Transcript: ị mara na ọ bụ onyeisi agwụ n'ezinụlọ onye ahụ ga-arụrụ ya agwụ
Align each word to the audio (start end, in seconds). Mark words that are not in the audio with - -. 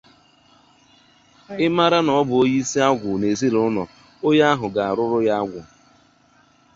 ị 1.65 1.67
mara 1.75 1.99
na 2.05 2.11
ọ 2.19 2.21
bụ 2.27 2.35
onyeisi 2.41 2.77
agwụ 2.89 3.11
n'ezinụlọ 3.19 3.83
onye 4.27 4.43
ahụ 4.51 4.65
ga-arụrụ 4.75 5.17
ya 5.27 5.33
agwụ 5.41 5.59